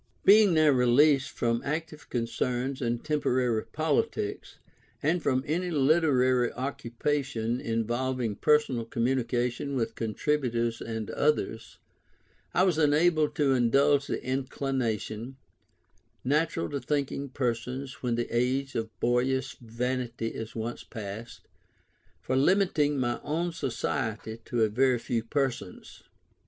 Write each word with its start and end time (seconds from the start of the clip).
Being 0.25 0.55
now 0.55 0.69
released 0.69 1.29
from 1.29 1.61
any 1.63 1.75
active 1.75 2.09
concern 2.09 2.75
in 2.81 2.97
temporary 3.03 3.63
politics, 3.67 4.57
and 5.03 5.21
from 5.21 5.43
any 5.45 5.69
literary 5.69 6.51
occupation 6.53 7.59
involving 7.61 8.35
personal 8.37 8.85
communication 8.85 9.75
with 9.75 9.93
contributors 9.93 10.81
and 10.81 11.11
others, 11.11 11.77
I 12.51 12.63
was 12.63 12.79
enabled 12.79 13.35
to 13.35 13.53
indulge 13.53 14.07
the 14.07 14.23
inclination, 14.25 15.37
natural 16.23 16.67
to 16.71 16.79
thinking 16.79 17.29
persons 17.29 18.01
when 18.01 18.15
the 18.15 18.25
age 18.35 18.73
of 18.73 18.89
boyish 18.99 19.55
vanity 19.59 20.29
is 20.29 20.55
once 20.55 20.83
past, 20.83 21.41
for 22.23 22.35
limiting 22.35 22.97
my 22.99 23.19
own 23.21 23.51
society 23.51 24.39
to 24.45 24.63
a 24.63 24.67
very 24.67 24.97
few 24.97 25.21
persons. 25.23 26.01